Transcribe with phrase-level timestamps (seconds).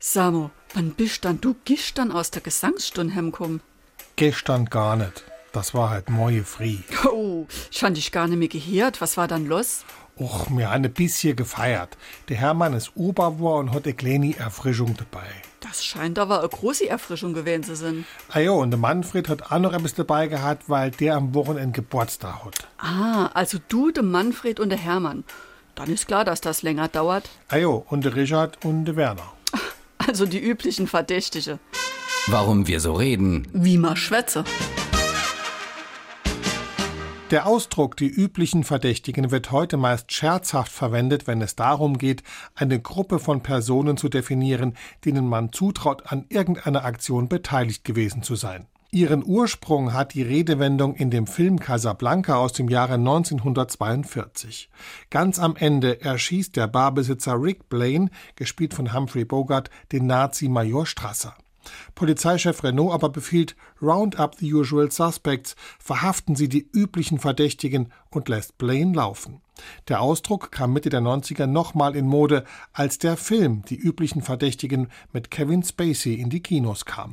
[0.00, 3.60] Samo, wann bist dann du gestern aus der Gesangsstunde heimgekommen?
[4.14, 5.24] Gestern gar nicht.
[5.52, 6.78] Das war halt moje früh.
[7.10, 9.00] Oh, ich fand dich gar nicht mehr gehört.
[9.00, 9.84] Was war dann los?
[10.16, 11.96] Och, mir eine bisschen gefeiert.
[12.28, 15.26] Der Hermann ist Ober war und hat eine kleine Erfrischung dabei.
[15.60, 18.04] Das scheint aber eine große Erfrischung gewesen zu sein.
[18.30, 21.72] Ah jo, und der Manfred hat auch noch etwas dabei gehabt, weil der am Wochenende
[21.72, 22.68] Geburtstag hat.
[22.78, 25.24] Ah, also du, der Manfred und der Hermann.
[25.74, 27.28] Dann ist klar, dass das länger dauert.
[27.48, 29.32] Ah jo, und der Richard und der Werner.
[30.08, 31.58] Also die üblichen Verdächtige.
[32.28, 33.46] Warum wir so reden.
[33.52, 34.42] Wie man schwätze.
[37.30, 42.22] Der Ausdruck die üblichen Verdächtigen wird heute meist scherzhaft verwendet, wenn es darum geht,
[42.54, 48.34] eine Gruppe von Personen zu definieren, denen man zutraut, an irgendeiner Aktion beteiligt gewesen zu
[48.34, 48.66] sein.
[48.90, 54.70] Ihren Ursprung hat die Redewendung in dem Film Casablanca aus dem Jahre 1942.
[55.10, 60.86] Ganz am Ende erschießt der Barbesitzer Rick Blaine, gespielt von Humphrey Bogart, den Nazi Major
[60.86, 61.36] Strasser.
[61.94, 68.30] Polizeichef Renault aber befiehlt Round up the usual suspects, verhaften Sie die üblichen Verdächtigen und
[68.30, 69.42] lässt Blaine laufen.
[69.88, 74.88] Der Ausdruck kam Mitte der 90er nochmal in Mode, als der Film Die üblichen Verdächtigen
[75.12, 77.12] mit Kevin Spacey in die Kinos kam.